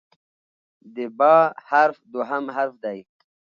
د 0.93 0.97
"ب" 1.17 1.19
حرف 1.67 1.97
دوهم 2.13 2.45
حرف 2.55 2.73
دی. 2.83 2.99